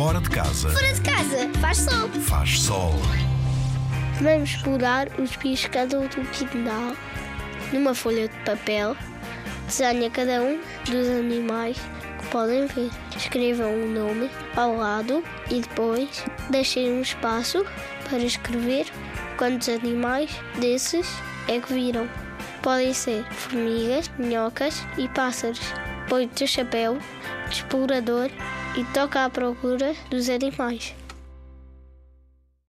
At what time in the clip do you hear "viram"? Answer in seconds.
21.74-22.08